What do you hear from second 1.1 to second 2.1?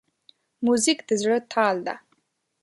زړه تال ده.